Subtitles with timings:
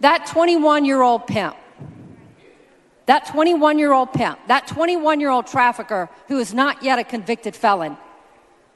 [0.00, 1.56] That 21 year old pimp,
[3.06, 7.04] that 21 year old pimp, that 21 year old trafficker who is not yet a
[7.04, 7.96] convicted felon,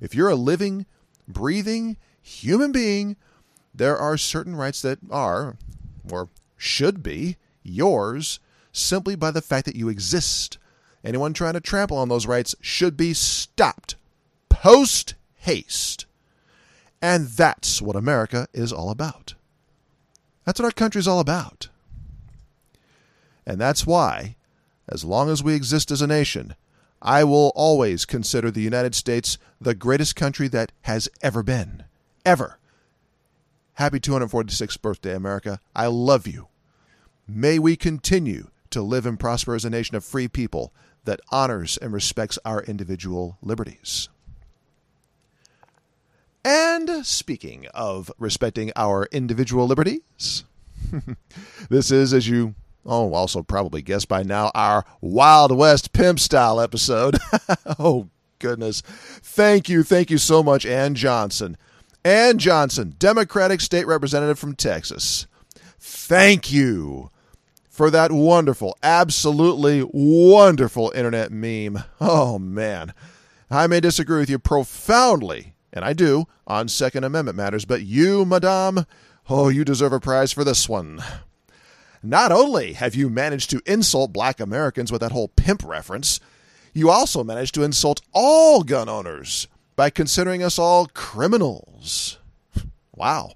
[0.00, 0.86] If you're a living,
[1.28, 3.16] breathing human being,
[3.74, 5.56] there are certain rights that are,
[6.10, 8.40] or should be, yours
[8.72, 10.58] simply by the fact that you exist.
[11.04, 13.96] Anyone trying to trample on those rights should be stopped
[14.48, 16.06] post haste.
[17.00, 19.34] And that's what America is all about.
[20.44, 21.68] That's what our country is all about.
[23.44, 24.36] And that's why,
[24.88, 26.54] as long as we exist as a nation,
[27.00, 31.84] I will always consider the United States the greatest country that has ever been.
[32.24, 32.58] Ever.
[33.74, 35.58] Happy 246th birthday, America.
[35.74, 36.48] I love you.
[37.26, 40.72] May we continue to live and prosper as a nation of free people
[41.04, 44.08] that honors and respects our individual liberties.
[46.44, 50.44] And speaking of respecting our individual liberties,
[51.68, 52.54] this is, as you
[52.84, 57.18] oh also probably guessed by now, our Wild West Pimp Style episode.
[57.78, 58.82] oh, goodness.
[58.82, 61.56] Thank you, thank you so much, Ann Johnson.
[62.04, 65.26] Ann Johnson, Democratic State Representative from Texas.
[65.78, 67.10] Thank you
[67.70, 71.84] for that wonderful, absolutely wonderful internet meme.
[72.00, 72.92] Oh, man.
[73.50, 78.24] I may disagree with you profoundly and I do, on Second Amendment matters, but you,
[78.24, 78.84] Madame,
[79.28, 81.02] oh, you deserve a prize for this one.
[82.02, 86.18] Not only have you managed to insult black Americans with that whole pimp reference,
[86.74, 89.46] you also managed to insult all gun owners
[89.76, 92.18] by considering us all criminals.
[92.94, 93.32] Wow.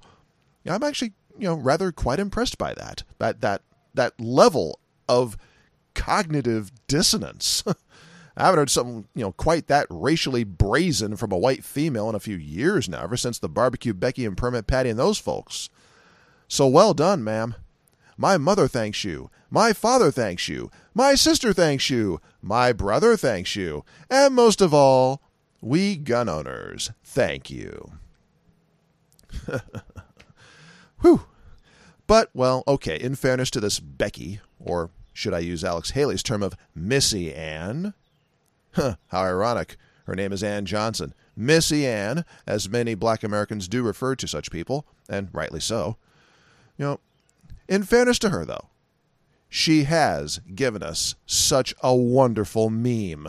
[0.68, 3.04] I'm actually, you know, rather quite impressed by that.
[3.18, 3.62] That that
[3.94, 5.36] that level of
[5.94, 7.62] cognitive dissonance.
[8.36, 12.14] I haven't heard something, you know, quite that racially brazen from a white female in
[12.14, 15.70] a few years now, ever since the barbecue Becky and Permit Patty and those folks.
[16.46, 17.54] So well done, ma'am.
[18.16, 19.30] My mother thanks you.
[19.50, 20.70] My father thanks you.
[20.94, 22.20] My sister thanks you.
[22.40, 23.84] My brother thanks you.
[24.10, 25.20] And most of all,
[25.60, 27.92] we gun owners thank you.
[31.02, 31.26] Whew.
[32.06, 36.42] But, well, okay, in fairness to this Becky, or should I use Alex Haley's term
[36.42, 37.94] of Missy Ann,
[38.76, 39.76] Huh, how ironic.
[40.04, 41.14] Her name is Ann Johnson.
[41.34, 45.96] Missy Ann, as many black Americans do refer to such people, and rightly so.
[46.76, 47.00] You know,
[47.68, 48.70] in fairness to her, though,
[49.48, 53.28] she has given us such a wonderful meme.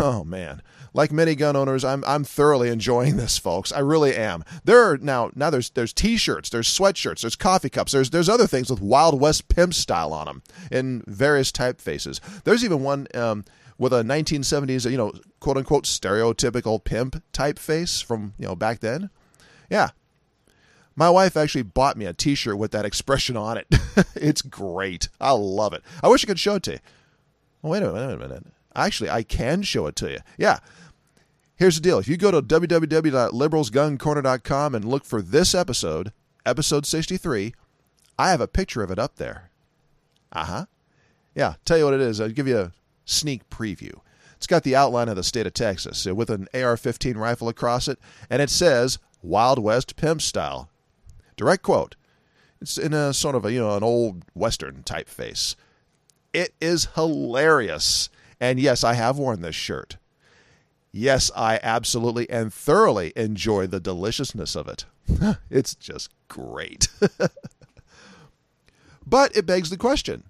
[0.00, 0.62] Oh man,
[0.94, 3.70] like many gun owners, I'm I'm thoroughly enjoying this, folks.
[3.70, 4.42] I really am.
[4.64, 8.48] There are now now there's there's t-shirts, there's sweatshirts, there's coffee cups, there's there's other
[8.48, 10.42] things with Wild West pimp style on them
[10.72, 12.18] in various typefaces.
[12.42, 13.44] There's even one um,
[13.78, 19.10] with a 1970s, you know, quote unquote stereotypical pimp typeface from, you know, back then.
[19.70, 19.90] Yeah.
[20.96, 23.66] My wife actually bought me a t shirt with that expression on it.
[24.16, 25.08] it's great.
[25.20, 25.82] I love it.
[26.02, 26.78] I wish I could show it to you.
[27.62, 28.08] Oh, wait a minute.
[28.08, 28.46] Wait a minute.
[28.74, 30.18] Actually, I can show it to you.
[30.38, 30.58] Yeah.
[31.56, 31.98] Here's the deal.
[31.98, 36.12] If you go to www.liberalsguncorner.com and look for this episode,
[36.44, 37.54] episode 63,
[38.18, 39.50] I have a picture of it up there.
[40.32, 40.66] Uh huh.
[41.34, 42.20] Yeah, tell you what it is.
[42.20, 42.72] I'll give you a
[43.04, 44.00] sneak preview.
[44.36, 47.88] It's got the outline of the state of Texas with an AR 15 rifle across
[47.88, 47.98] it,
[48.28, 50.68] and it says Wild West Pimp Style.
[51.36, 51.96] Direct quote.
[52.60, 55.54] It's in a sort of a, you know, an old Western typeface.
[56.32, 58.08] It is hilarious.
[58.40, 59.96] And yes, I have worn this shirt.
[60.92, 64.86] Yes, I absolutely and thoroughly enjoy the deliciousness of it.
[65.50, 66.88] it's just great.
[69.06, 70.24] but it begs the question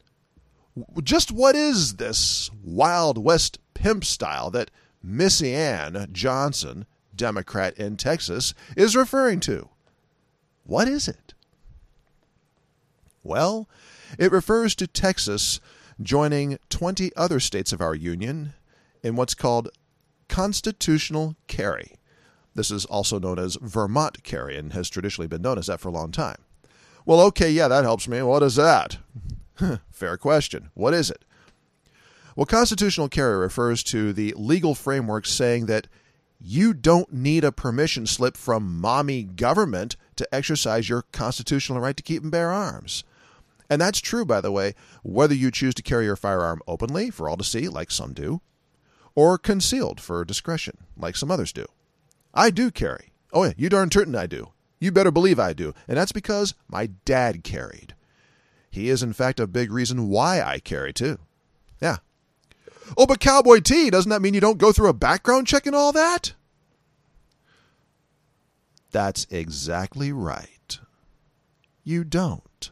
[1.02, 4.70] just what is this Wild West pimp style that
[5.02, 9.68] Missy Ann Johnson, Democrat in Texas, is referring to?
[10.66, 11.34] What is it?
[13.22, 13.68] Well,
[14.18, 15.60] it refers to Texas
[16.00, 18.52] joining 20 other states of our Union
[19.02, 19.68] in what's called
[20.28, 21.96] constitutional carry.
[22.54, 25.88] This is also known as Vermont carry and has traditionally been known as that for
[25.88, 26.38] a long time.
[27.04, 28.20] Well, okay, yeah, that helps me.
[28.22, 28.98] What is that?
[29.90, 30.70] Fair question.
[30.74, 31.24] What is it?
[32.34, 35.86] Well, constitutional carry refers to the legal framework saying that
[36.40, 42.02] you don't need a permission slip from mommy government to exercise your constitutional right to
[42.02, 43.04] keep and bear arms.
[43.68, 47.28] And that's true, by the way, whether you choose to carry your firearm openly for
[47.28, 48.40] all to see, like some do,
[49.14, 51.66] or concealed for discretion, like some others do.
[52.32, 53.12] I do carry.
[53.32, 54.50] Oh, yeah, you darn certain I do.
[54.78, 55.74] You better believe I do.
[55.88, 57.94] And that's because my dad carried.
[58.70, 61.18] He is, in fact, a big reason why I carry, too.
[61.80, 61.96] Yeah.
[62.96, 65.74] Oh, but Cowboy T, doesn't that mean you don't go through a background check and
[65.74, 66.34] all that?
[68.96, 70.78] That's exactly right.
[71.84, 72.70] You don't.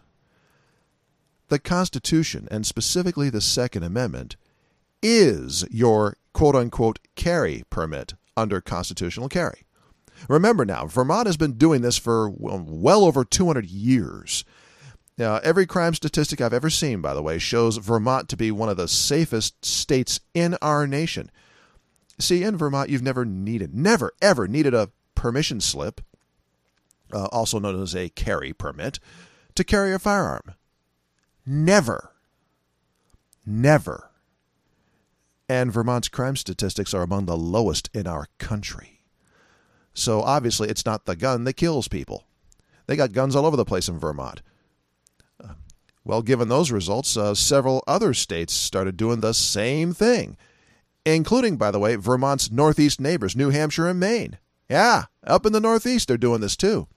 [1.48, 4.36] The Constitution, and specifically the Second Amendment,
[5.02, 9.66] is your quote unquote carry permit under constitutional carry.
[10.26, 14.46] Remember now, Vermont has been doing this for well over 200 years.
[15.18, 18.70] Now, every crime statistic I've ever seen, by the way, shows Vermont to be one
[18.70, 21.30] of the safest states in our nation.
[22.18, 26.00] See, in Vermont, you've never needed, never, ever needed a permission slip,
[27.12, 28.98] uh, also known as a carry permit,
[29.54, 30.54] to carry a firearm.
[31.46, 32.12] Never.
[33.46, 34.10] Never
[35.48, 39.02] and Vermont's crime statistics are among the lowest in our country.
[39.92, 42.24] So obviously, it's not the gun that kills people.
[42.86, 44.42] They got guns all over the place in Vermont.
[45.42, 45.54] Uh,
[46.04, 50.36] well, given those results, uh, several other states started doing the same thing,
[51.06, 54.38] including, by the way, Vermont's northeast neighbors, New Hampshire and Maine.
[54.68, 56.88] Yeah, up in the northeast, they're doing this too.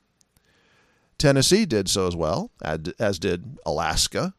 [1.18, 4.34] Tennessee did so as well, as did Alaska,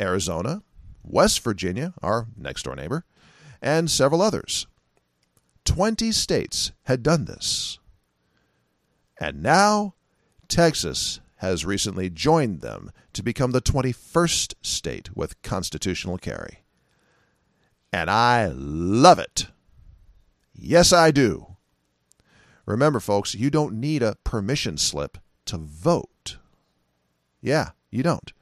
[0.00, 0.62] Arizona,
[1.02, 3.04] West Virginia, our next door neighbor,
[3.62, 4.66] and several others.
[5.64, 7.78] Twenty states had done this.
[9.20, 9.94] And now,
[10.48, 16.64] Texas has recently joined them to become the 21st state with constitutional carry.
[17.92, 19.46] And I love it.
[20.54, 21.56] Yes, I do.
[22.66, 26.10] Remember, folks, you don't need a permission slip to vote.
[27.40, 28.32] Yeah, you don't.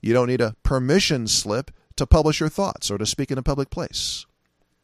[0.00, 3.42] You don't need a permission slip to publish your thoughts or to speak in a
[3.42, 4.26] public place.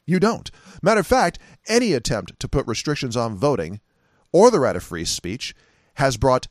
[0.06, 0.50] You don't.
[0.82, 3.80] Matter of fact, any attempt to put restrictions on voting
[4.32, 5.54] or the right of free speech
[5.94, 6.48] has brought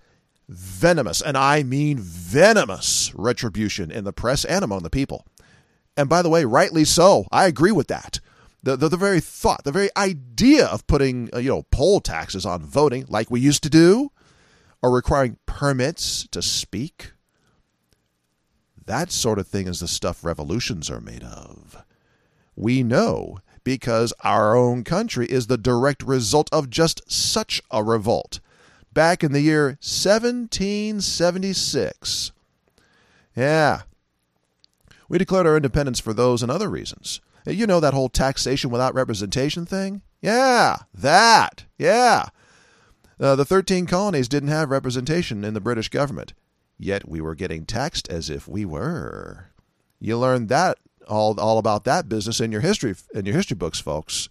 [0.48, 5.26] venomous, and I mean venomous, retribution in the press and among the people.
[5.96, 7.26] And by the way, rightly so.
[7.32, 8.20] I agree with that.
[8.64, 12.46] The, the, the very thought, the very idea of putting uh, you know poll taxes
[12.46, 14.12] on voting like we used to do,
[14.84, 17.14] or requiring permits to speak,
[18.86, 21.86] that sort of thing is the stuff revolutions are made of.
[22.56, 28.42] We know because our own country is the direct result of just such a revolt
[28.94, 32.34] back in the year 1776.
[33.36, 33.82] Yeah.
[35.08, 37.22] We declared our independence for those and other reasons.
[37.48, 40.02] You know that whole taxation without representation thing?
[40.22, 41.64] Yeah, that.
[41.78, 42.26] Yeah.
[43.20, 46.34] Uh, the 13 colonies didn't have representation in the British government.
[46.78, 49.50] Yet we were getting taxed as if we were.
[50.00, 50.78] You learned that
[51.08, 54.30] all all about that business in your history in your history books, folks.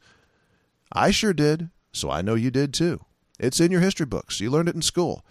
[0.92, 3.00] I sure did, so I know you did too.
[3.38, 4.40] It's in your history books.
[4.40, 5.24] You learned it in school.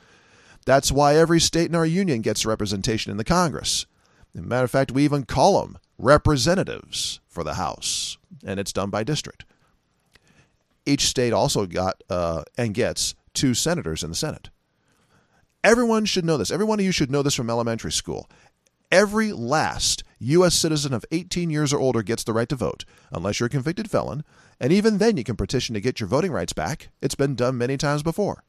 [0.65, 3.85] That's why every state in our union gets representation in the Congress.
[4.33, 8.73] As a matter of fact, we even call them representatives for the House, and it's
[8.73, 9.45] done by district.
[10.85, 14.49] Each state also got uh, and gets two senators in the Senate.
[15.63, 16.51] Everyone should know this.
[16.51, 18.29] Every one of you should know this from elementary school.
[18.91, 20.55] Every last U.S.
[20.55, 23.89] citizen of 18 years or older gets the right to vote, unless you're a convicted
[23.89, 24.23] felon,
[24.59, 26.89] and even then you can petition to get your voting rights back.
[27.01, 28.43] It's been done many times before.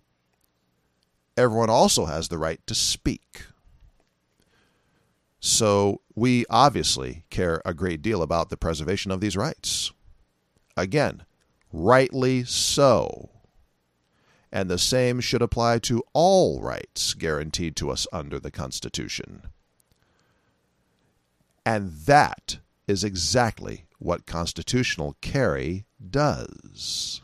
[1.37, 3.47] Everyone also has the right to speak.
[5.39, 9.93] So we obviously care a great deal about the preservation of these rights.
[10.77, 11.25] Again,
[11.73, 13.32] rightly so
[14.53, 19.45] and the same should apply to all rights guaranteed to us under the Constitution.
[21.65, 27.23] And that is exactly what constitutional carry does?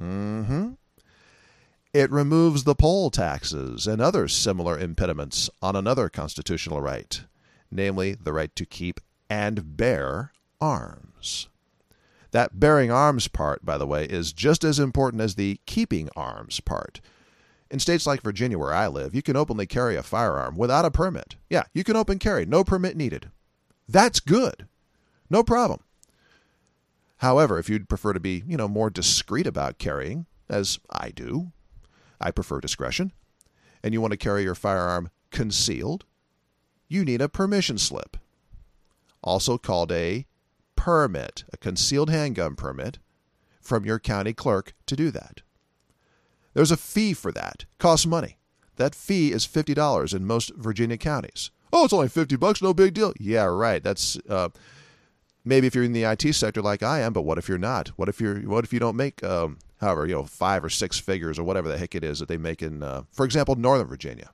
[0.00, 0.72] Mm-hmm.
[1.92, 7.22] It removes the poll taxes and other similar impediments on another constitutional right,
[7.70, 11.48] namely the right to keep and bear arms.
[12.32, 16.60] That bearing arms part, by the way, is just as important as the keeping arms
[16.60, 17.00] part.
[17.70, 20.90] In states like Virginia, where I live, you can openly carry a firearm without a
[20.90, 21.36] permit.
[21.50, 23.30] Yeah, you can open carry, no permit needed.
[23.88, 24.66] That's good.
[25.28, 25.80] No problem.
[27.18, 31.52] However, if you'd prefer to be, you know, more discreet about carrying, as I do,
[32.20, 33.12] I prefer discretion,
[33.82, 36.04] and you want to carry your firearm concealed,
[36.88, 38.16] you need a permission slip,
[39.22, 40.26] also called a
[40.76, 42.98] permit, a concealed handgun permit,
[43.60, 45.42] from your county clerk to do that.
[46.54, 47.62] There's a fee for that.
[47.62, 48.38] It Costs money.
[48.76, 51.50] That fee is $50 in most Virginia counties.
[51.72, 53.12] Oh, it's only 50 bucks, no big deal.
[53.18, 53.82] Yeah, right.
[53.82, 54.50] That's uh,
[55.44, 57.88] maybe if you're in the IT sector like I am, but what if you're not?
[57.96, 60.98] What if you're what if you don't make um, however, you know, 5 or 6
[61.00, 63.86] figures or whatever the heck it is that they make in uh, for example, Northern
[63.86, 64.30] Virginia.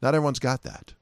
[0.00, 0.94] Not everyone's got that.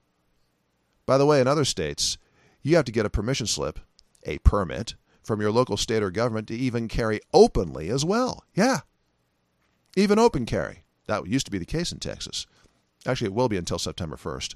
[1.07, 2.19] By the way, in other states,
[2.63, 3.81] you have to get a permission slip,
[4.25, 8.45] a permit from your local state or government to even carry openly as well.
[8.55, 8.81] Yeah.
[9.97, 10.85] Even open carry.
[11.07, 12.47] That used to be the case in Texas.
[13.07, 14.55] Actually, it will be until September 1st.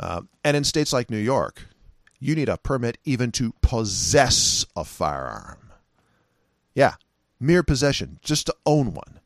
[0.00, 1.66] Uh, and in states like New York,
[2.18, 5.70] you need a permit even to possess a firearm.
[6.74, 6.94] Yeah,
[7.38, 9.20] mere possession, just to own one.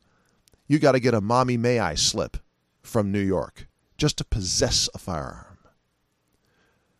[0.67, 2.37] You got to get a mommy may I slip
[2.81, 5.56] from New York just to possess a firearm.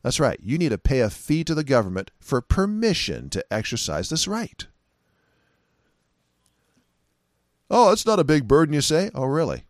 [0.07, 4.07] That's right, you need to pay a fee to the government for permission to exercise
[4.07, 4.65] this right.
[7.69, 9.11] Oh, it's not a big burden, you say?
[9.13, 9.65] Oh, really?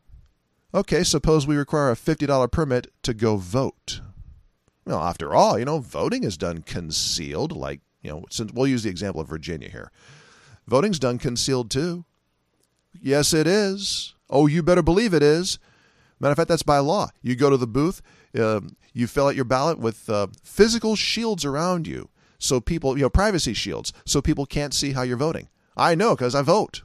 [0.76, 4.02] Okay, suppose we require a $50 permit to go vote.
[4.86, 8.84] Well, after all, you know, voting is done concealed, like, you know, since we'll use
[8.84, 9.92] the example of Virginia here.
[10.68, 12.06] Voting's done concealed too.
[13.02, 14.14] Yes, it is.
[14.30, 15.58] Oh, you better believe it is.
[16.20, 17.10] Matter of fact, that's by law.
[17.24, 18.04] You go to the booth,
[18.38, 18.62] uh,
[18.94, 23.10] you fill out your ballot with uh, physical shields around you, so people, you know,
[23.10, 25.50] privacy shields, so people can't see how you're voting.
[25.76, 26.84] I know because I vote.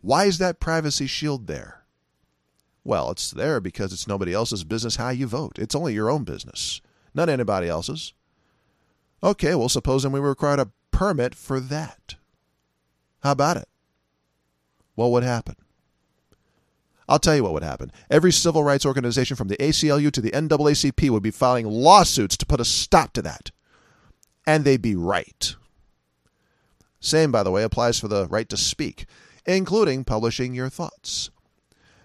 [0.00, 1.84] Why is that privacy shield there?
[2.84, 5.58] Well, it's there because it's nobody else's business how you vote.
[5.58, 6.80] It's only your own business,
[7.12, 8.12] not anybody else's.
[9.22, 12.14] Okay, well, supposing we required a permit for that.
[13.20, 13.68] How about it?
[14.94, 15.56] What would happen?
[17.08, 17.92] I'll tell you what would happen.
[18.10, 22.46] Every civil rights organization from the ACLU to the NAACP would be filing lawsuits to
[22.46, 23.50] put a stop to that.
[24.46, 25.54] And they'd be right.
[27.00, 29.06] Same, by the way, applies for the right to speak,
[29.44, 31.30] including publishing your thoughts.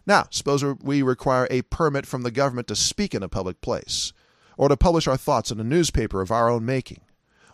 [0.05, 4.13] Now, suppose we require a permit from the government to speak in a public place,
[4.58, 7.01] or to publish our thoughts in a newspaper of our own making,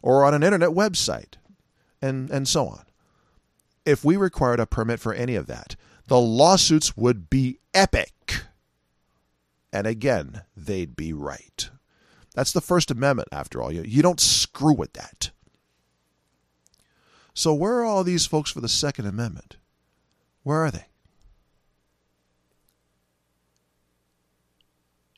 [0.01, 1.35] or on an internet website,
[2.01, 2.83] and, and so on.
[3.85, 5.75] If we required a permit for any of that,
[6.07, 8.41] the lawsuits would be epic.
[9.71, 11.69] And again, they'd be right.
[12.33, 13.71] That's the First Amendment, after all.
[13.71, 15.31] You, you don't screw with that.
[17.33, 19.57] So, where are all these folks for the Second Amendment?
[20.43, 20.85] Where are they?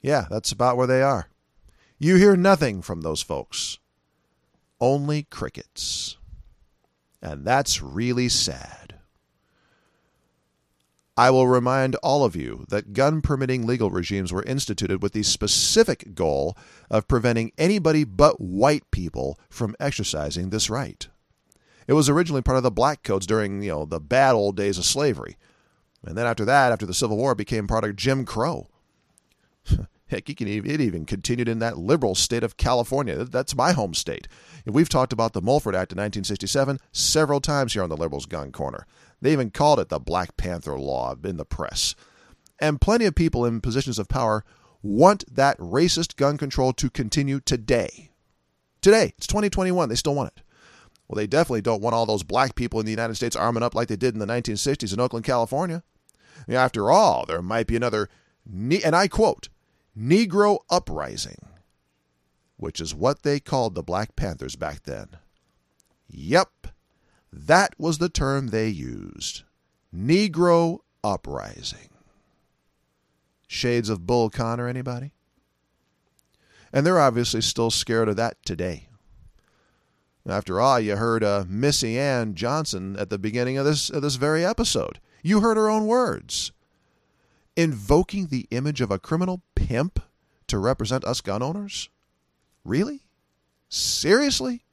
[0.02, 1.30] Yeah, that's about where they are.
[1.98, 3.80] You hear nothing from those folks,
[4.80, 6.18] only crickets.
[7.22, 8.79] And that's really sad.
[11.20, 15.24] I will remind all of you that gun permitting legal regimes were instituted with the
[15.24, 16.58] specific goal
[16.90, 21.10] of preventing anybody but white people from exercising this right.
[21.88, 24.78] It was originally part of the black codes during, you know, the bad old days
[24.78, 25.36] of slavery.
[26.06, 28.70] And then after that, after the Civil War, it became part of Jim Crow.
[30.08, 33.26] Heck, it even continued in that liberal state of California.
[33.26, 34.30] That's my home state.
[34.66, 38.54] We've talked about the Mulford Act of 1967 several times here on the Liberals Gun
[38.54, 38.88] Corner.
[39.22, 41.96] They even called it the Black Panther Law in the press.
[42.60, 44.44] And plenty of people in positions of power
[44.82, 48.12] want that racist gun control to continue today.
[48.82, 50.44] Today, it's 2021, they still want it.
[51.08, 53.76] Well, they definitely don't want all those black people in the United States arming up
[53.76, 55.84] like they did in the 1960s in Oakland, California.
[56.48, 58.10] After all, there might be another,
[58.48, 59.50] and I quote,
[59.98, 61.40] Negro uprising,
[62.58, 65.10] which is what they called the Black Panthers back then.
[66.08, 66.68] Yep,
[67.32, 69.44] that was the term they used.
[69.96, 71.90] Negro uprising.
[73.48, 75.12] Shades of Bull Connor, anybody?
[76.72, 78.90] And they're obviously still scared of that today.
[80.28, 84.16] After all, you heard uh, Missy Ann Johnson at the beginning of this, of this
[84.16, 85.00] very episode.
[85.24, 86.52] You heard her own words
[87.56, 90.00] invoking the image of a criminal pimp
[90.48, 91.90] to represent us gun owners?
[92.64, 93.02] Really?
[93.68, 94.64] Seriously?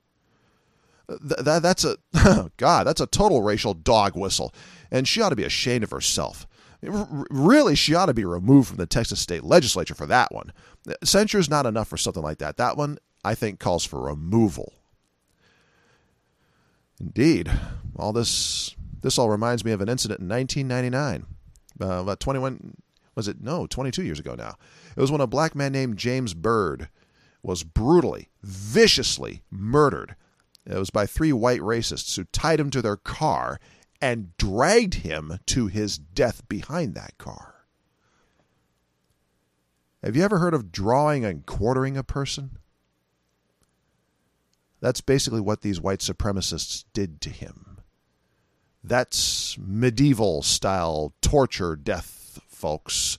[1.09, 1.97] Th- that, that's a
[2.57, 2.87] God.
[2.87, 4.55] That's a total racial dog whistle,
[4.91, 6.47] and she ought to be ashamed of herself.
[6.87, 10.53] R- really, she ought to be removed from the Texas state legislature for that one.
[11.05, 12.57] Censure is not enough for something like that.
[12.57, 14.75] That one, I think, calls for removal.
[17.01, 17.51] Indeed,
[17.97, 21.27] all this this all reminds me of an incident in 1999,
[21.81, 22.75] uh, about 21
[23.15, 24.57] was it no 22 years ago now.
[24.97, 26.89] It was when a black man named James Byrd
[27.43, 30.17] was brutally, viciously murdered.
[30.67, 33.61] It was by three white racists who tied him to their car
[34.01, 37.55] and dragged him to his death behind that car.
[40.03, 42.59] Have you ever heard of drawing and quartering a person?
[44.81, 47.79] That's basically what these white supremacists did to him.
[48.85, 53.19] That's medieval style torture death, folks.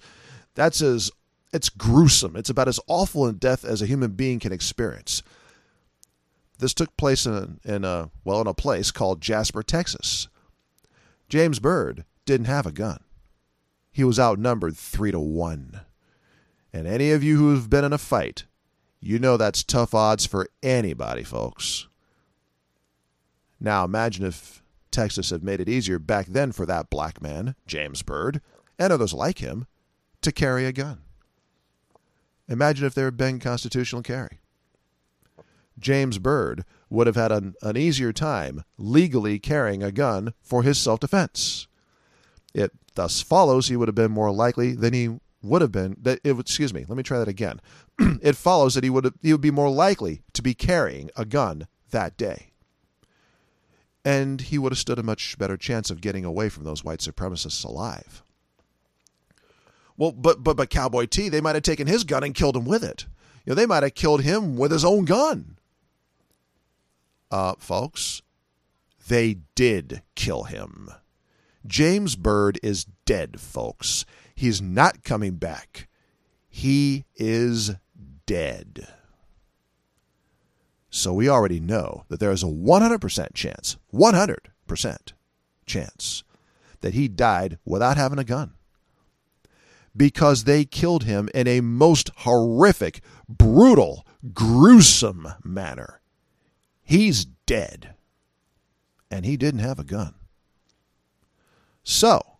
[0.55, 1.11] That's as
[1.51, 2.35] it's gruesome.
[2.35, 5.23] It's about as awful a death as a human being can experience.
[6.59, 10.27] This took place in, in a well in a place called Jasper, Texas.
[11.29, 12.99] James Byrd didn't have a gun.
[13.91, 15.81] He was outnumbered three to one.
[16.73, 18.45] And any of you who've been in a fight,
[18.99, 21.87] you know that's tough odds for anybody, folks.
[23.59, 24.61] Now imagine if
[24.91, 28.41] Texas had made it easier back then for that black man, James Byrd,
[28.77, 29.65] and others like him,
[30.21, 31.01] to carry a gun.
[32.47, 34.39] Imagine if there had been constitutional carry.
[35.79, 40.77] James Byrd would have had an, an easier time legally carrying a gun for his
[40.77, 41.67] self defense.
[42.53, 46.19] It thus follows he would have been more likely than he would have been that
[46.23, 47.61] it excuse me, let me try that again.
[47.99, 51.25] it follows that he would have, he would be more likely to be carrying a
[51.25, 52.51] gun that day.
[54.03, 56.99] And he would have stood a much better chance of getting away from those white
[56.99, 58.23] supremacists alive.
[59.97, 62.65] Well, but but but Cowboy T, they might have taken his gun and killed him
[62.65, 63.05] with it.
[63.45, 65.56] You know, they might have killed him with his own gun.
[67.29, 68.21] Uh, folks,
[69.07, 70.89] they did kill him.
[71.65, 74.05] James Byrd is dead, folks.
[74.35, 75.87] He's not coming back.
[76.47, 77.71] He is
[78.25, 78.87] dead.
[80.89, 84.97] So we already know that there is a 100% chance, 100%
[85.65, 86.23] chance
[86.81, 88.53] that he died without having a gun
[89.95, 96.01] because they killed him in a most horrific, brutal, gruesome manner.
[96.87, 97.95] He's dead.
[99.11, 100.15] And he didn't have a gun.
[101.83, 102.37] So,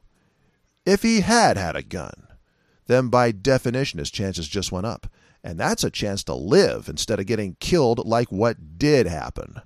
[0.86, 2.28] if he had had a gun,
[2.88, 5.12] then by definition his chances just went up.
[5.44, 9.62] And that's a chance to live instead of getting killed like what did happen.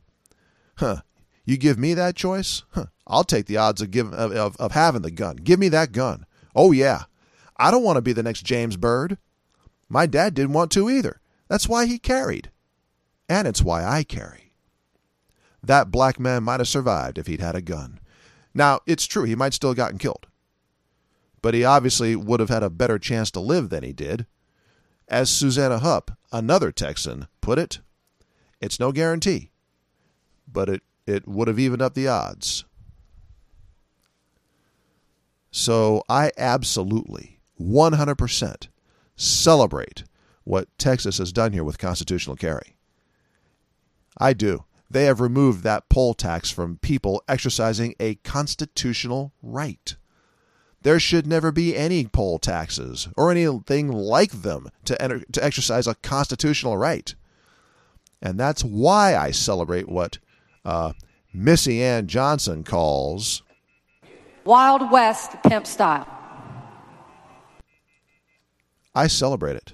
[0.78, 1.02] Huh.
[1.46, 2.64] You give me that choice?
[2.72, 2.88] Huh.
[3.06, 5.36] I'll take the odds of, give, of, of, of having the gun.
[5.36, 6.26] Give me that gun.
[6.56, 7.04] Oh, yeah.
[7.56, 9.20] I don't want to be the next James Byrd.
[9.88, 11.22] My dad didn't want to either.
[11.50, 12.50] That's why he carried.
[13.30, 14.41] And it's why I carry.
[15.64, 18.00] That black man might have survived if he'd had a gun.
[18.54, 20.28] Now, it's true, he might still have gotten killed.
[21.42, 24.26] But he obviously would have had a better chance to live than he did.
[25.08, 27.80] As Suzanna Hupp, another Texan, put it,
[28.60, 29.52] it's no guarantee,
[30.52, 32.66] but it, it would have evened up the odds.
[35.52, 38.68] So I absolutely 100%
[39.16, 40.04] celebrate
[40.44, 42.76] what Texas has done here with constitutional carry.
[44.18, 44.66] I do.
[44.92, 49.96] They have removed that poll tax from people exercising a constitutional right.
[50.82, 55.88] There should never be any poll taxes or anything like them to, enter, to exercise
[55.88, 57.16] a constitutional right.
[58.22, 60.18] And that's why I celebrate what
[60.66, 60.92] uh,
[61.34, 63.44] Missy Ann Johnson calls
[64.44, 66.08] Wild West pimp style.
[68.94, 69.74] I celebrate it.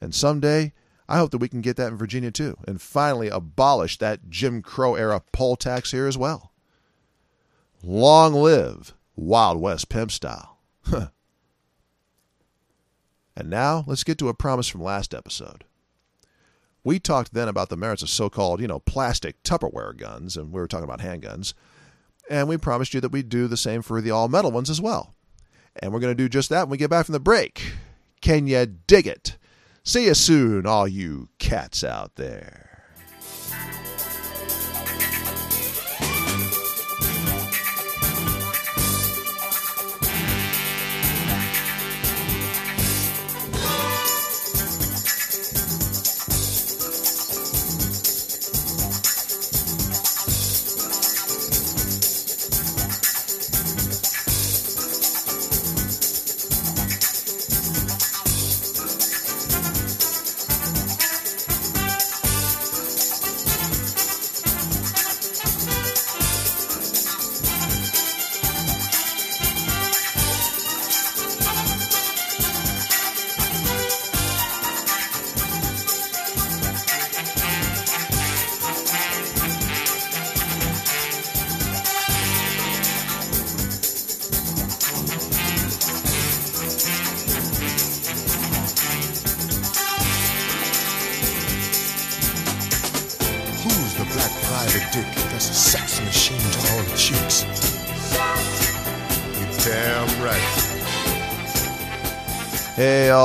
[0.00, 0.72] And someday,
[1.08, 4.60] I hope that we can get that in Virginia too and finally abolish that Jim
[4.62, 6.52] Crow era poll tax here as well.
[7.82, 10.58] Long live Wild West pimp style.
[10.92, 11.10] and
[13.50, 15.64] now, let's get to a promise from last episode.
[16.84, 20.52] We talked then about the merits of so called, you know, plastic Tupperware guns, and
[20.52, 21.54] we were talking about handguns.
[22.30, 24.80] And we promised you that we'd do the same for the all metal ones as
[24.80, 25.14] well.
[25.80, 27.72] And we're going to do just that when we get back from the break.
[28.20, 29.36] Can you dig it?
[29.88, 32.67] See you soon, all you cats out there.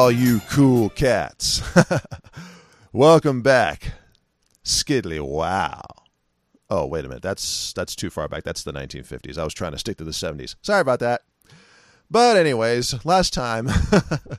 [0.03, 1.61] All you cool cats.
[2.91, 3.93] Welcome back.
[4.61, 5.81] Skiddly wow.
[6.69, 7.23] Oh, wait a minute.
[7.23, 8.43] That's that's too far back.
[8.43, 9.37] That's the 1950s.
[9.37, 10.55] I was trying to stick to the 70s.
[10.61, 11.21] Sorry about that.
[12.11, 13.69] But anyways, last time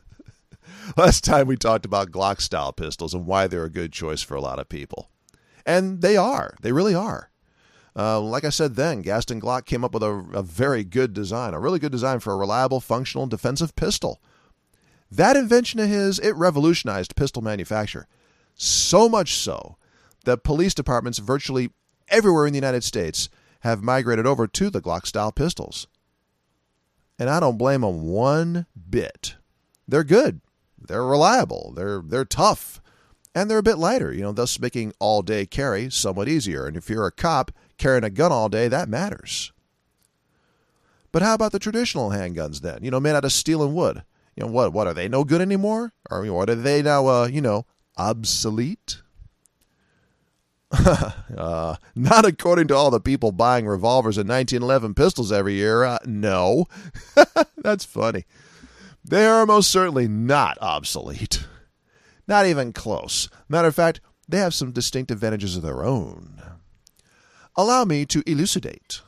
[0.98, 4.35] last time we talked about Glock style pistols and why they're a good choice for
[4.35, 5.09] a lot of people.
[5.64, 6.57] And they are.
[6.61, 7.31] They really are.
[7.96, 11.55] Uh, like I said then, Gaston Glock came up with a, a very good design,
[11.55, 14.20] a really good design for a reliable, functional, defensive pistol.
[15.14, 18.09] That invention of his, it revolutionized pistol manufacture.
[18.57, 19.77] So much so
[20.24, 21.70] that police departments virtually
[22.09, 23.29] everywhere in the United States
[23.61, 25.87] have migrated over to the Glock style pistols.
[27.16, 29.37] And I don't blame them one bit.
[29.87, 30.40] They're good.
[30.77, 31.72] They're reliable.
[31.77, 32.81] They're they're tough.
[33.37, 36.66] And they're a bit lighter, you know, thus making all day carry somewhat easier.
[36.66, 39.53] And if you're a cop carrying a gun all day, that matters.
[41.12, 42.83] But how about the traditional handguns then?
[42.83, 44.03] You know, made out of steel and wood.
[44.36, 45.92] You know, what what are they no good anymore?
[46.10, 47.66] Or what are they now uh, you know,
[47.96, 49.02] obsolete?
[51.36, 55.84] uh, not according to all the people buying revolvers and 1911 pistols every year.
[55.84, 56.66] Uh, no.
[57.56, 58.24] That's funny.
[59.04, 61.46] They are most certainly not obsolete.
[62.26, 63.28] Not even close.
[63.48, 66.42] Matter of fact, they have some distinct advantages of their own.
[67.56, 69.00] Allow me to elucidate.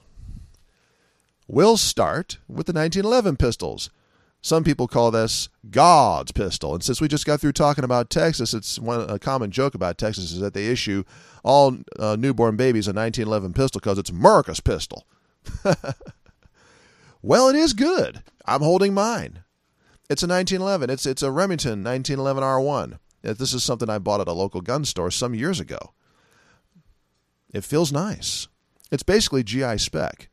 [1.49, 3.91] We'll start with the 1911 pistols.
[4.47, 6.73] Some people call this God's pistol.
[6.73, 9.99] And since we just got through talking about Texas, it's one a common joke about
[9.99, 11.03] Texas is that they issue
[11.43, 15.05] all uh, newborn babies a 1911 pistol because it's America's pistol.
[17.23, 18.23] well, it is good.
[18.45, 19.43] I'm holding mine.
[20.09, 20.91] It's a 1911.
[20.91, 22.99] It's it's a Remington 1911 R1.
[23.23, 25.93] This is something I bought at a local gun store some years ago.
[27.53, 28.47] It feels nice.
[28.93, 30.29] It's basically GI spec.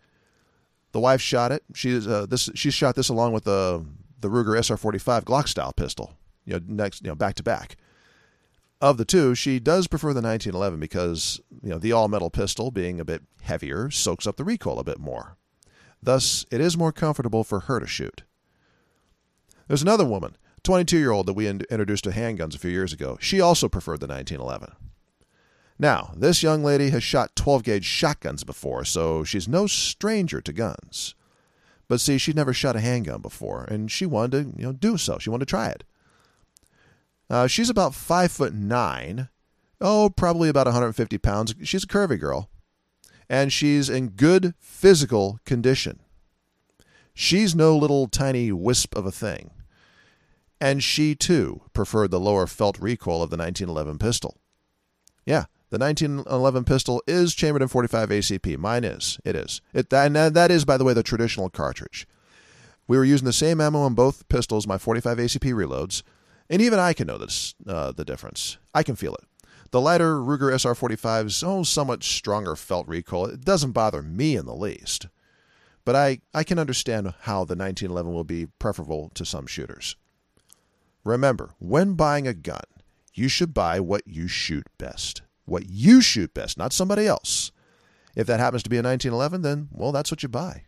[0.92, 1.64] The wife shot it.
[1.74, 2.52] She's uh, this.
[2.54, 3.84] She shot this along with the
[4.24, 6.18] the Ruger SR45 Glock style pistol.
[6.46, 7.78] You know, next, you know, back to back.
[8.82, 12.72] Of the two, she does prefer the 1911 because you know the all metal pistol,
[12.72, 15.38] being a bit heavier, soaks up the recoil a bit more.
[16.02, 18.24] Thus, it is more comfortable for her to shoot.
[19.68, 22.92] There's another woman, 22 year old, that we in- introduced to handguns a few years
[22.92, 23.18] ago.
[23.22, 24.76] She also preferred the 1911.
[25.80, 30.52] Now, this young lady has shot 12 gauge shotguns before, so she's no stranger to
[30.52, 31.16] guns.
[31.88, 34.98] But see, she'd never shot a handgun before, and she wanted to, you know, do
[34.98, 35.18] so.
[35.18, 35.84] She wanted to try it.
[37.30, 39.30] Uh, she's about five foot nine,
[39.82, 41.56] oh, probably about 150 pounds.
[41.64, 42.50] She's a curvy girl,
[43.30, 46.00] and she's in good physical condition.
[47.14, 49.52] She's no little tiny wisp of a thing.
[50.60, 54.38] And she, too, preferred the lower felt recoil of the 1911 pistol.
[55.26, 58.58] Yeah, the 1911 pistol is chambered in 45 ACP.
[58.60, 59.20] Mine is.
[59.26, 59.60] It is.
[59.74, 62.08] It, and that is, by the way, the traditional cartridge.
[62.88, 66.04] We were using the same ammo on both pistols, my 45 ACP reloads,
[66.48, 68.58] and even I can this, uh, the difference.
[68.74, 69.24] I can feel it.
[69.72, 73.26] The lighter Ruger SR45's oh, somewhat stronger felt recoil.
[73.26, 75.08] It doesn't bother me in the least
[75.86, 79.96] but I, I can understand how the 1911 will be preferable to some shooters.
[81.04, 82.64] Remember, when buying a gun,
[83.14, 85.22] you should buy what you shoot best.
[85.46, 87.52] What you shoot best, not somebody else.
[88.16, 90.64] If that happens to be a 1911, then, well, that's what you buy.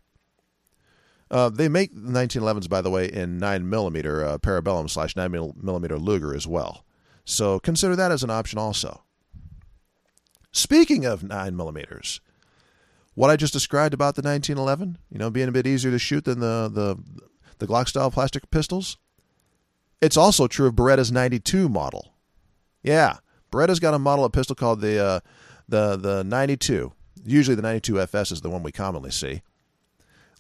[1.30, 6.48] Uh, they make 1911s, by the way, in 9mm uh, Parabellum slash 9mm Luger as
[6.48, 6.86] well.
[7.24, 9.04] So consider that as an option also.
[10.52, 12.20] Speaking of 9mm,
[13.16, 16.26] what I just described about the 1911, you know, being a bit easier to shoot
[16.26, 16.98] than the the
[17.58, 18.98] the Glock style plastic pistols,
[20.02, 22.14] it's also true of Beretta's 92 model.
[22.84, 23.18] Yeah,
[23.52, 25.20] Beretta's got a model of pistol called the uh,
[25.68, 26.92] the the 92.
[27.26, 29.42] Usually the 92 FS is the one we commonly see.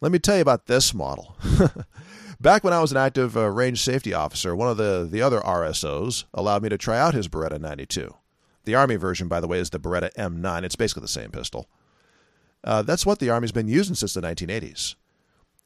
[0.02, 1.36] Let me tell you about this model.
[2.40, 5.40] Back when I was an active uh, range safety officer, one of the, the other
[5.40, 8.14] RSOs allowed me to try out his Beretta 92.
[8.66, 10.64] The Army version, by the way, is the Beretta M9.
[10.64, 11.70] It's basically the same pistol.
[12.64, 14.96] Uh, that's what the Army's been using since the 1980s.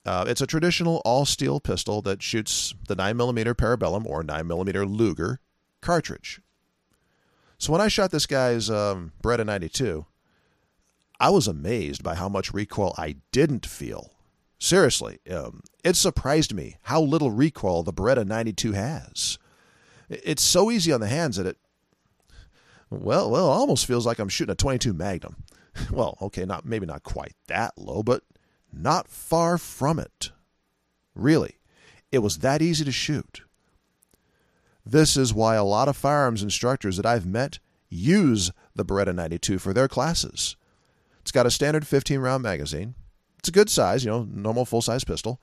[0.06, 5.39] Uh, it's a traditional all steel pistol that shoots the 9mm Parabellum or 9mm Luger
[5.82, 6.41] cartridge.
[7.60, 10.06] So when I shot this guy's um, Beretta 92,
[11.19, 14.12] I was amazed by how much recoil I didn't feel.
[14.60, 19.38] Seriously, um, it surprised me how little recoil the Beretta 92 has.
[20.10, 21.58] It's so easy on the hands that it,
[22.89, 25.36] well, well, almost feels like I'm shooting a 22 Magnum.
[25.91, 28.24] Well, okay, not maybe not quite that low, but
[28.74, 30.32] not far from it.
[31.15, 31.56] Really,
[32.12, 33.43] it was that easy to shoot.
[34.91, 39.60] This is why a lot of firearms instructors that I've met use the Beretta 92
[39.60, 40.56] for their classes.
[41.21, 42.95] It's got a standard 15 round magazine.
[43.38, 45.39] It's a good size, you know, normal full size pistol.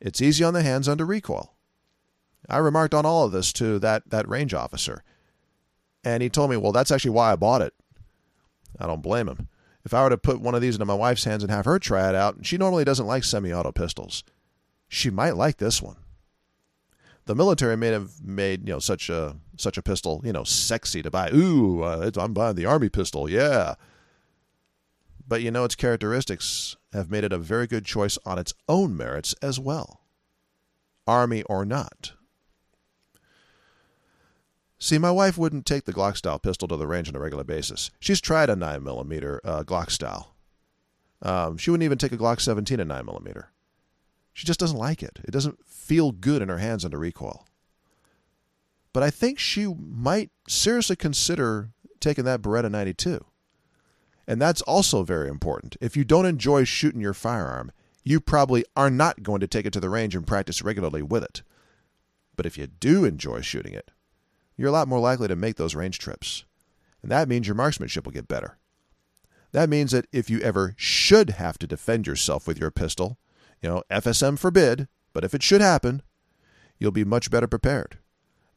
[0.00, 1.54] It's easy on the hands under recoil.
[2.48, 5.04] I remarked on all of this to that, that range officer.
[6.02, 7.74] And he told me, well, that's actually why I bought it.
[8.80, 9.48] I don't blame him.
[9.84, 11.78] If I were to put one of these into my wife's hands and have her
[11.78, 14.24] try it out, she normally doesn't like semi auto pistols.
[14.88, 15.98] She might like this one.
[17.26, 21.02] The military may have made you know such a such a pistol you know sexy
[21.02, 21.30] to buy.
[21.32, 23.74] Ooh, uh, I'm buying the army pistol, yeah.
[25.26, 28.96] But you know its characteristics have made it a very good choice on its own
[28.96, 30.00] merits as well,
[31.06, 32.12] army or not.
[34.82, 37.44] See, my wife wouldn't take the Glock style pistol to the range on a regular
[37.44, 37.92] basis.
[38.00, 40.34] She's tried a 9mm uh, Glock style.
[41.22, 43.44] Um, she wouldn't even take a Glock 17 at 9mm.
[44.32, 45.20] She just doesn't like it.
[45.24, 47.46] It doesn't feel good in her hands under recoil.
[48.92, 53.24] But I think she might seriously consider taking that Beretta 92.
[54.26, 55.76] And that's also very important.
[55.80, 57.72] If you don't enjoy shooting your firearm,
[58.04, 61.22] you probably are not going to take it to the range and practice regularly with
[61.22, 61.42] it.
[62.36, 63.90] But if you do enjoy shooting it,
[64.56, 66.44] you're a lot more likely to make those range trips.
[67.02, 68.58] And that means your marksmanship will get better.
[69.52, 73.18] That means that if you ever should have to defend yourself with your pistol,
[73.62, 76.02] you know, FSM forbid, but if it should happen,
[76.78, 77.98] you'll be much better prepared.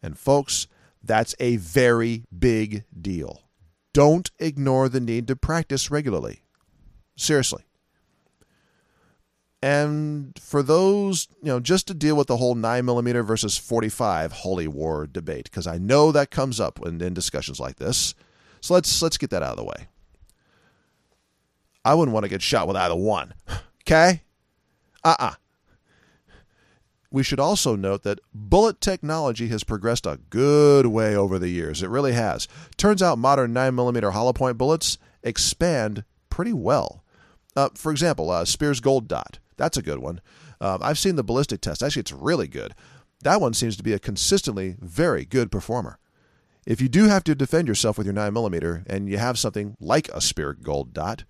[0.01, 0.67] And folks,
[1.03, 3.43] that's a very big deal.
[3.93, 6.41] Don't ignore the need to practice regularly.
[7.15, 7.63] Seriously.
[9.61, 14.31] And for those, you know, just to deal with the whole 9 millimeter versus 45
[14.31, 18.13] holy war debate, because I know that comes up in, in discussions like this.
[18.61, 19.87] So let's let's get that out of the way.
[21.83, 23.33] I wouldn't want to get shot with either one.
[23.87, 24.23] Okay?
[25.05, 25.35] Uh-uh.
[27.11, 31.81] We should also note that bullet technology has progressed a good way over the years.
[31.81, 32.47] It really has.
[32.75, 37.03] Turns out modern 9mm hollow point bullets expand pretty well.
[37.55, 39.39] Uh, for example, uh, Speer's Gold Dot.
[39.55, 40.19] That's a good one.
[40.59, 41.81] Um, I've seen the ballistic test.
[41.81, 42.73] Actually, it's really good.
[43.23, 45.99] That one seems to be a consistently very good performer.
[46.65, 50.09] If you do have to defend yourself with your 9mm and you have something like
[50.09, 51.23] a Speer Gold Dot,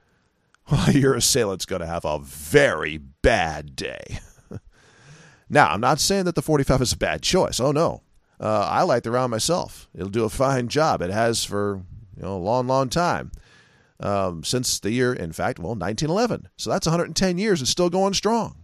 [0.71, 4.19] well, your assailant's going to have a very bad day.
[5.49, 7.59] now, I'm not saying that the 45 is a bad choice.
[7.59, 8.01] Oh, no.
[8.39, 9.87] Uh, I like the round myself.
[9.93, 11.01] It'll do a fine job.
[11.01, 11.81] It has for
[12.17, 13.31] you know a long, long time
[13.99, 16.49] um, since the year, in fact, well, 1911.
[16.57, 17.61] So that's 110 years.
[17.61, 18.57] It's still going strong.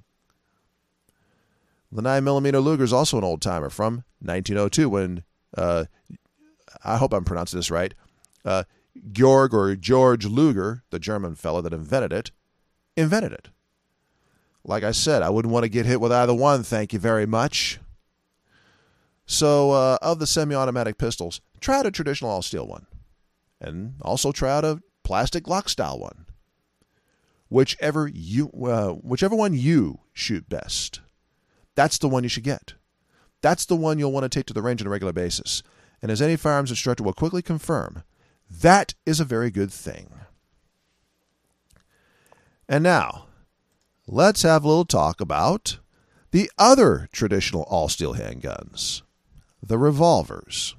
[1.91, 5.23] The 9mm Luger is also an old timer from 1902 when,
[5.57, 5.85] uh,
[6.85, 7.93] I hope I'm pronouncing this right,
[8.45, 8.63] uh,
[9.11, 12.31] Georg or George Luger, the German fellow that invented it,
[12.95, 13.49] invented it.
[14.63, 17.25] Like I said, I wouldn't want to get hit with either one, thank you very
[17.25, 17.79] much.
[19.25, 22.85] So, uh, of the semi automatic pistols, try out a traditional all steel one.
[23.59, 26.25] And also try out a plastic Glock style one.
[27.47, 31.01] Whichever you uh, whichever one you shoot best.
[31.75, 32.73] That's the one you should get.
[33.41, 35.63] That's the one you'll want to take to the range on a regular basis.
[36.01, 38.03] And as any firearms instructor will quickly confirm,
[38.59, 40.09] that is a very good thing.
[42.67, 43.25] And now,
[44.07, 45.79] let's have a little talk about
[46.31, 49.01] the other traditional all steel handguns,
[49.61, 50.75] the revolvers.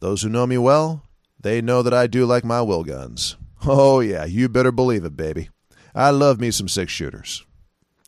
[0.00, 1.04] Those who know me well
[1.44, 3.36] they know that I do like my wheel guns.
[3.66, 5.50] Oh, yeah, you better believe it, baby.
[5.94, 7.44] I love me some six shooters.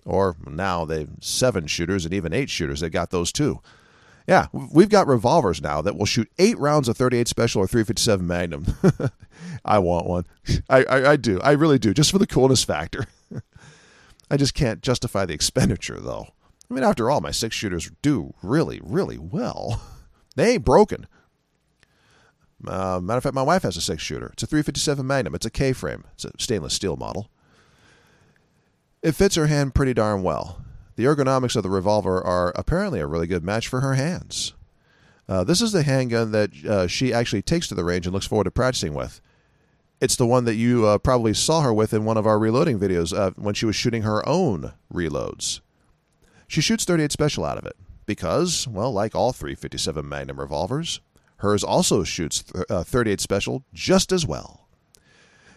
[0.07, 2.81] Or now they've seven shooters and even eight shooters.
[2.81, 3.61] They got those too.
[4.27, 8.27] Yeah, we've got revolvers now that will shoot eight rounds of 38 Special or 357
[8.27, 8.67] Magnum.
[9.65, 10.25] I want one.
[10.69, 11.41] I, I, I do.
[11.43, 13.07] I really do, just for the coolness factor.
[14.31, 16.29] I just can't justify the expenditure, though.
[16.69, 19.83] I mean, after all, my six shooters do really, really well.
[20.37, 21.07] They ain't broken.
[22.69, 24.29] Uh, matter of fact, my wife has a six shooter.
[24.35, 25.35] It's a 357 Magnum.
[25.35, 26.05] It's a K frame.
[26.13, 27.31] It's a stainless steel model.
[29.03, 30.63] It fits her hand pretty darn well.
[30.97, 34.55] The ergonomics of the revolver are apparently a really good match for her hands.
[35.29, 38.27] Uh, this is the handgun that uh, she actually takes to the range and looks
[38.27, 39.21] forward to practicing with.
[40.01, 42.79] It's the one that you uh, probably saw her with in one of our reloading
[42.79, 45.61] videos uh, when she was shooting her own reloads.
[46.47, 51.01] She shoots 38 Special out of it because, well, like all 357 Magnum revolvers,
[51.39, 54.69] Hers also shoots uh, 38 Special just as well.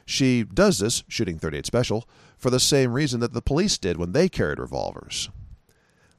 [0.06, 4.14] She does this, shooting 38 Special, for the same reason that the police did when
[4.14, 5.30] they carried revolvers.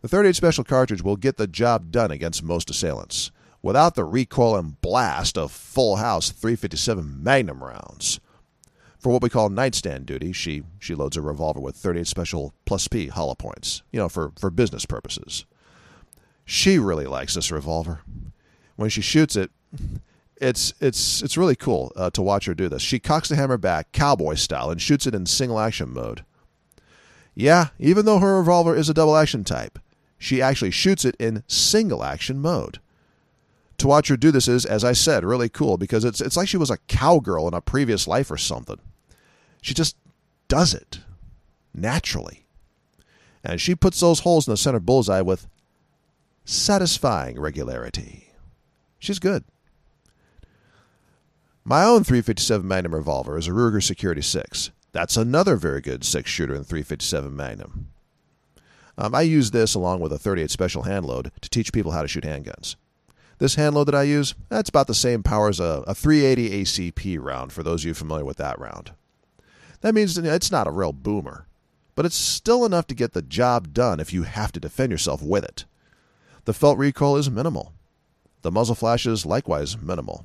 [0.03, 3.31] The 38 Special cartridge will get the job done against most assailants,
[3.63, 8.21] without the recoil and blast of full house 357 Magnum rounds.
[8.99, 12.87] For what we call nightstand duty, she, she loads a revolver with 38 Special plus
[12.87, 15.47] P hollow points, you know, for, for business purposes.
[16.45, 18.01] She really likes this revolver
[18.77, 19.51] when she shoots it,
[20.41, 22.83] it's it's it's really cool uh, to watch her do this.
[22.83, 26.25] She cocks the hammer back, cowboy style, and shoots it in single action mode.
[27.35, 29.79] Yeah, even though her revolver is a double action type,
[30.19, 32.81] she actually shoots it in single action mode.
[33.79, 36.49] To watch her do this is, as I said, really cool because it's it's like
[36.49, 38.79] she was a cowgirl in a previous life or something.
[39.63, 39.97] She just
[40.49, 41.01] does it
[41.75, 42.47] naturally.
[43.43, 45.49] And she puts those holes in the center bullseye with
[46.45, 48.33] satisfying regularity.
[48.99, 49.45] She's good.
[51.71, 54.73] My own 357 Magnum revolver is a Ruger Security 6.
[54.91, 57.93] That's another very good six shooter in 357 Magnum.
[58.99, 62.09] Um, I use this along with a 38 Special handload to teach people how to
[62.09, 62.75] shoot handguns.
[63.39, 67.19] This handload that I use, that's about the same power as a, a 380 ACP
[67.21, 68.91] round for those of you familiar with that round.
[69.83, 71.47] That means it's not a real boomer,
[71.95, 75.23] but it's still enough to get the job done if you have to defend yourself
[75.23, 75.67] with it.
[76.47, 77.75] The felt recoil is minimal.
[78.43, 80.25] The muzzle flash is likewise minimal.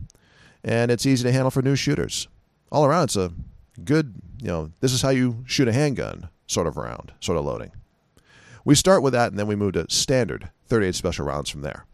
[0.65, 2.27] And it's easy to handle for new shooters.
[2.71, 3.31] All around, it's a
[3.83, 7.45] good, you know, this is how you shoot a handgun sort of round, sort of
[7.45, 7.71] loading.
[8.65, 11.85] We start with that and then we move to standard 38 special rounds from there.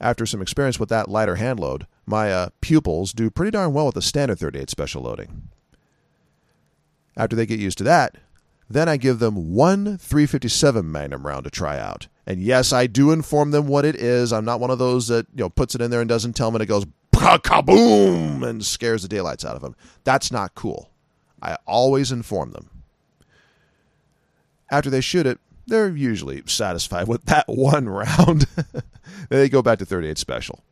[0.00, 3.84] After some experience with that lighter hand load, my uh, pupils do pretty darn well
[3.84, 5.48] with the standard 38 special loading.
[7.14, 8.16] After they get used to that,
[8.70, 12.08] then I give them one 357 Magnum round to try out.
[12.26, 14.32] And yes, I do inform them what it is.
[14.32, 16.48] I'm not one of those that you know puts it in there and doesn't tell
[16.48, 16.86] them and it goes
[17.20, 19.76] kaboom and scares the daylights out of them.
[20.04, 20.90] That's not cool.
[21.42, 22.70] I always inform them.
[24.70, 28.46] After they shoot it, they're usually satisfied with that one round.
[29.28, 30.62] they go back to 38 special.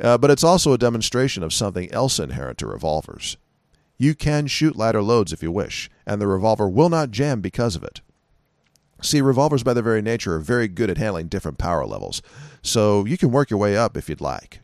[0.00, 3.36] Uh, but it's also a demonstration of something else inherent to revolvers.
[3.96, 7.74] You can shoot lighter loads if you wish, and the revolver will not jam because
[7.74, 8.00] of it.
[9.02, 12.22] See, revolvers by their very nature are very good at handling different power levels,
[12.62, 14.60] so you can work your way up if you'd like.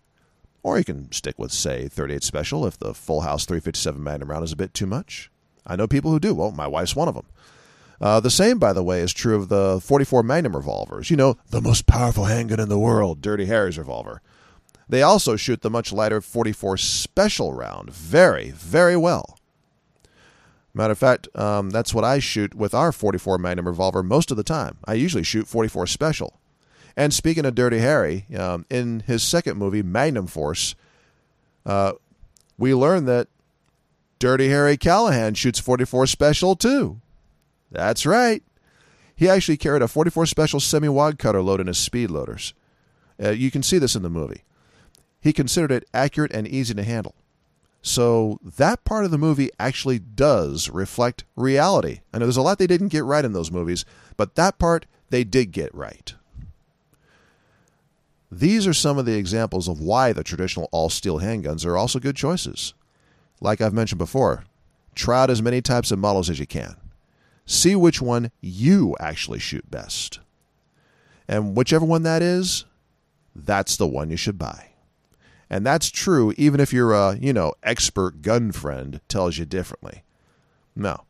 [0.64, 4.44] Or you can stick with, say, 38 Special if the Full House 357 Magnum round
[4.44, 5.30] is a bit too much.
[5.66, 6.34] I know people who do.
[6.34, 7.26] Well, my wife's one of them.
[8.00, 11.10] Uh, the same, by the way, is true of the 44 Magnum revolvers.
[11.10, 14.22] You know, the most powerful handgun in the world, Dirty Harry's revolver.
[14.88, 19.38] They also shoot the much lighter 44 Special round very, very well.
[20.72, 24.38] Matter of fact, um, that's what I shoot with our 44 Magnum revolver most of
[24.38, 24.78] the time.
[24.86, 26.40] I usually shoot 44 Special.
[26.96, 30.74] And speaking of Dirty Harry, um, in his second movie, Magnum Force,
[31.66, 31.92] uh,
[32.56, 33.28] we learn that
[34.18, 37.00] Dirty Harry Callahan shoots 44 Special too.
[37.70, 38.42] That's right.
[39.16, 42.54] He actually carried a 44 Special semi wad cutter load in his speed loaders.
[43.22, 44.42] Uh, you can see this in the movie.
[45.20, 47.14] He considered it accurate and easy to handle.
[47.82, 52.00] So that part of the movie actually does reflect reality.
[52.12, 53.84] I know there's a lot they didn't get right in those movies,
[54.16, 56.14] but that part they did get right.
[58.36, 62.00] These are some of the examples of why the traditional all steel handguns are also
[62.00, 62.74] good choices.
[63.40, 64.42] Like I've mentioned before,
[64.96, 66.74] try out as many types of models as you can.
[67.46, 70.18] See which one you actually shoot best.
[71.28, 72.64] And whichever one that is,
[73.36, 74.70] that's the one you should buy.
[75.48, 80.02] And that's true even if your, uh, you know, expert gun friend tells you differently.
[80.74, 81.04] No.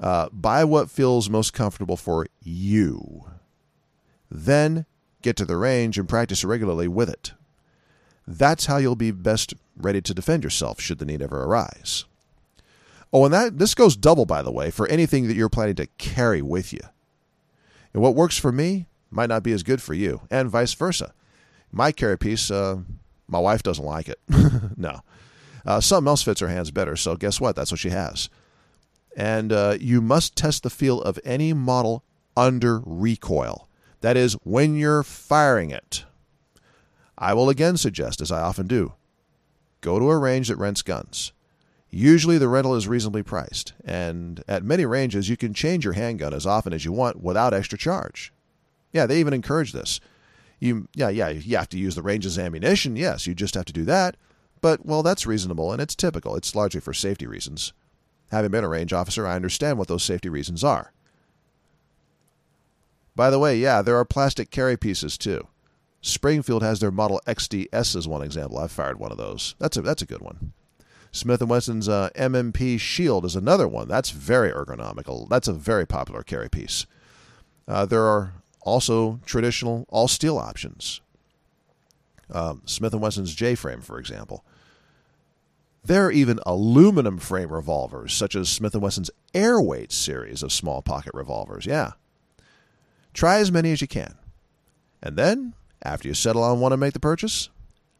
[0.00, 3.26] Uh, buy what feels most comfortable for you.
[4.30, 4.86] Then
[5.26, 7.32] get to the range and practice regularly with it.
[8.28, 12.04] That's how you'll be best ready to defend yourself should the need ever arise.
[13.12, 15.86] Oh, and that this goes double, by the way, for anything that you're planning to
[15.98, 16.80] carry with you.
[17.92, 21.12] And what works for me might not be as good for you, and vice versa.
[21.72, 22.78] My carry piece, uh,
[23.26, 24.20] my wife doesn't like it.
[24.76, 25.00] no.
[25.64, 27.56] Uh, something else fits her hands better, so guess what?
[27.56, 28.30] That's what she has.
[29.16, 32.04] And uh, you must test the feel of any model
[32.36, 33.65] under recoil.
[34.06, 36.04] That is, when you're firing it.
[37.18, 38.92] I will again suggest, as I often do,
[39.80, 41.32] go to a range that rents guns.
[41.90, 46.32] Usually the rental is reasonably priced, and at many ranges you can change your handgun
[46.32, 48.32] as often as you want without extra charge.
[48.92, 49.98] Yeah, they even encourage this.
[50.60, 52.94] You yeah, yeah, you have to use the range's ammunition.
[52.94, 54.16] Yes, you just have to do that.
[54.60, 56.36] But well, that's reasonable and it's typical.
[56.36, 57.72] It's largely for safety reasons.
[58.30, 60.92] Having been a range officer, I understand what those safety reasons are.
[63.16, 65.48] By the way, yeah, there are plastic carry pieces too.
[66.02, 68.58] Springfield has their Model XDS as one example.
[68.58, 69.56] I've fired one of those.
[69.58, 70.52] That's a that's a good one.
[71.10, 73.88] Smith & Wesson's uh, M&P Shield is another one.
[73.88, 75.26] That's very ergonomical.
[75.30, 76.84] That's a very popular carry piece.
[77.66, 81.00] Uh, there are also traditional all steel options.
[82.30, 84.44] Um, Smith & Wesson's J-frame, for example.
[85.82, 90.82] There are even aluminum frame revolvers, such as Smith & Wesson's Airweight series of small
[90.82, 91.64] pocket revolvers.
[91.64, 91.92] Yeah.
[93.16, 94.14] Try as many as you can.
[95.02, 97.48] And then, after you settle on one and make the purchase,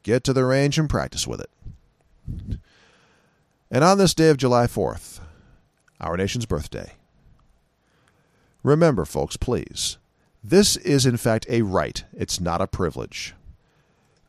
[0.03, 2.59] get to the range and practice with it.
[3.71, 5.21] And on this day of July 4th,
[6.03, 6.93] our nation's birthday,
[8.63, 9.97] remember, folks, please,
[10.45, 13.35] this is in fact a right, it's not a privilege.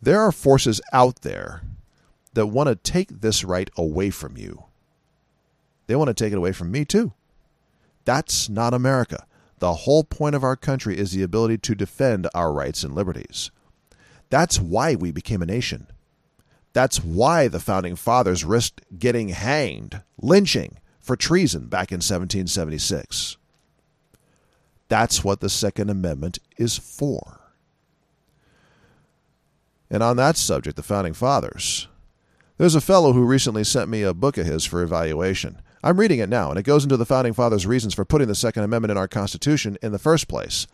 [0.01, 1.63] There are forces out there
[2.33, 4.63] that want to take this right away from you.
[5.87, 7.11] They want to take it away from me, too.
[8.05, 9.26] That's not America.
[9.59, 13.51] The whole point of our country is the ability to defend our rights and liberties.
[14.29, 15.87] That's why we became a nation.
[16.73, 23.37] That's why the founding fathers risked getting hanged, lynching, for treason back in 1776.
[24.89, 27.39] That's what the Second Amendment is for.
[29.89, 31.87] And on that subject, the founding fathers,
[32.57, 35.61] there's a fellow who recently sent me a book of his for evaluation.
[35.83, 38.35] I'm reading it now, and it goes into the founding fathers' reasons for putting the
[38.35, 40.67] Second Amendment in our Constitution in the first place.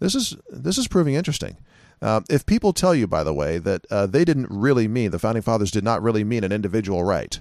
[0.00, 1.56] This is this is proving interesting.
[2.00, 5.18] Uh, if people tell you, by the way, that uh, they didn't really mean, the
[5.20, 7.40] founding fathers did not really mean an individual right,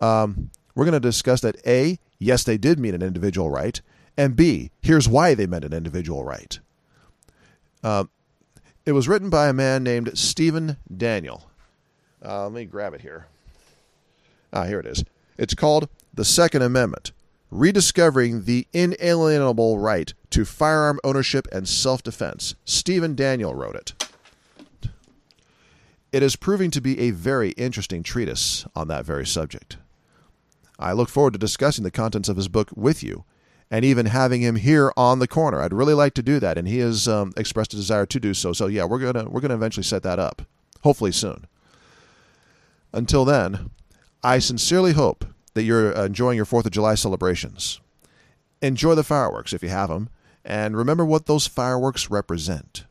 [0.00, 3.80] um, we're going to discuss that A, yes, they did mean an individual right,
[4.16, 6.60] and B, here's why they meant an individual right.
[7.82, 8.04] Uh,
[8.86, 11.50] it was written by a man named Stephen Daniel.
[12.24, 13.26] Uh, let me grab it here.
[14.52, 15.04] Ah, here it is.
[15.36, 17.12] It's called The Second Amendment
[17.50, 22.54] Rediscovering the Inalienable Right to Firearm Ownership and Self Defense.
[22.64, 24.08] Stephen Daniel wrote it.
[26.12, 29.76] It is proving to be a very interesting treatise on that very subject.
[30.78, 33.24] I look forward to discussing the contents of his book with you
[33.70, 35.60] and even having him here on the corner.
[35.60, 38.34] I'd really like to do that, and he has um, expressed a desire to do
[38.34, 38.52] so.
[38.52, 40.42] So yeah, we're gonna we're gonna eventually set that up,
[40.82, 41.46] hopefully soon.
[42.92, 43.70] Until then,
[44.24, 47.80] I sincerely hope that you're uh, enjoying your Fourth of July celebrations.
[48.62, 50.08] Enjoy the fireworks if you have them,
[50.46, 52.86] and remember what those fireworks represent.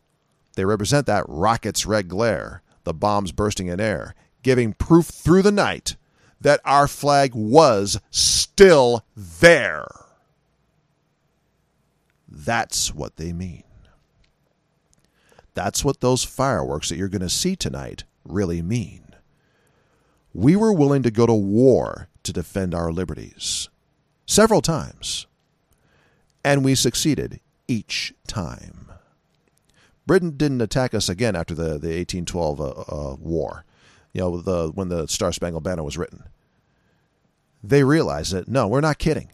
[0.55, 4.13] They represent that rocket's red glare, the bombs bursting in air,
[4.43, 5.95] giving proof through the night
[6.39, 9.87] that our flag was still there.
[12.27, 13.63] That's what they mean.
[15.55, 19.02] That's what those fireworks that you're going to see tonight really mean.
[20.33, 23.69] We were willing to go to war to defend our liberties
[24.25, 25.27] several times,
[26.43, 28.91] and we succeeded each time.
[30.05, 33.63] Britain didn't attack us again after the, the 1812 uh, uh, war,
[34.11, 36.23] you know, the, when the Star Spangled Banner was written.
[37.63, 39.31] They realized that, no, we're not kidding.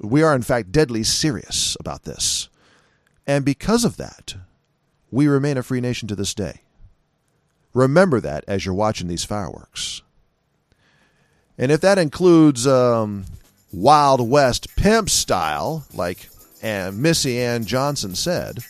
[0.00, 2.48] We are, in fact, deadly serious about this.
[3.26, 4.36] And because of that,
[5.10, 6.60] we remain a free nation to this day.
[7.72, 10.02] Remember that as you're watching these fireworks.
[11.58, 13.24] And if that includes um,
[13.72, 16.28] Wild West pimp style, like
[16.62, 18.64] Missy Ann Johnson said,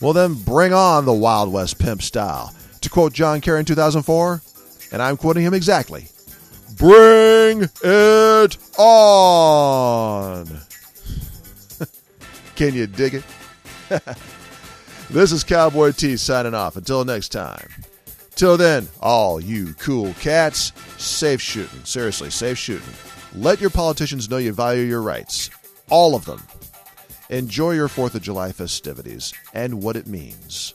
[0.00, 2.54] well, then bring on the Wild West pimp style.
[2.82, 4.40] To quote John Kerry in 2004,
[4.92, 6.06] and I'm quoting him exactly
[6.76, 10.46] Bring it on!
[12.54, 13.24] Can you dig it?
[15.10, 16.76] this is Cowboy T signing off.
[16.76, 17.68] Until next time.
[18.38, 21.84] Till then, all you cool cats, safe shooting.
[21.84, 22.94] Seriously, safe shooting.
[23.34, 25.50] Let your politicians know you value your rights.
[25.90, 26.40] All of them.
[27.30, 30.74] Enjoy your 4th of July festivities and what it means.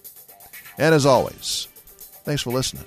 [0.78, 1.70] And as always,
[2.26, 2.84] thanks for listening.